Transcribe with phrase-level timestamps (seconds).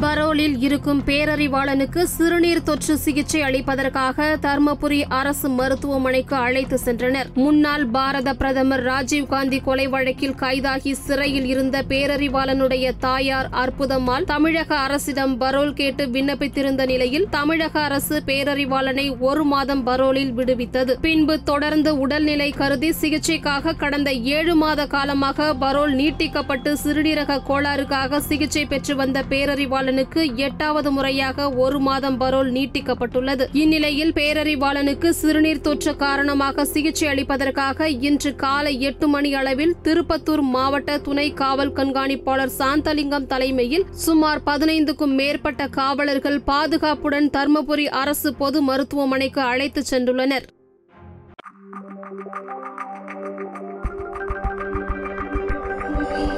[0.00, 7.28] பரோலில் இருக்கும் பேரறிவாளனுக்கு சிறுநீர் தொற்று சிகிச்சை அளிப்பதற்காக தர்மபுரி அரசு மருத்துவமனைக்கு அழைத்து சென்றனர்.
[7.34, 15.72] முன்னாள் பாரத பிரதமர் ராஜீவ்காந்தி கொலை வழக்கில் கைதாகி சிறையில் இருந்த பேரறிவாளனுடைய தாயார் அற்புதம்மாள் தமிழக அரசிடம் பரோல்
[15.72, 20.94] கேட்டு விண்ணப்பித்திருந்த நிலையில் தமிழக அரசு பேரறிவாளனை ஒரு மாதம் பரோலில் விடுவித்தது.
[21.00, 28.96] பின்பு தொடர்ந்து உடல்நிலை கருதி சிகிச்சைக்காக கடந்த ஏழு மாத காலமாக பரோல் நீட்டிக்கப்பட்டு சிறுநீரக கோளாறுக்காக சிகிச்சை பெற்று
[28.96, 29.22] வந்த
[29.86, 38.30] பேரறிவாளனுக்கு எட்டாவது முறையாக ஒரு மாதம் பரோல் நீட்டிக்கப்பட்டுள்ளது இந்நிலையில் பேரறிவாளனுக்கு சிறுநீர் தொற்று காரணமாக சிகிச்சை அளிப்பதற்காக இன்று
[38.36, 46.40] காலை எட்டு மணி அளவில் திருப்பத்தூர் மாவட்ட துணை காவல் கண்காணிப்பாளர் சாந்தலிங்கம் தலைமையில் சுமார் பதினைந்துக்கும் மேற்பட்ட காவலர்கள்
[46.44, 50.48] பாதுகாப்புடன் தர்மபுரி அரசு பொது மருத்துவமனைக்கு அழைத்துச் சென்றுள்ளனர்
[55.96, 56.33] Thank you.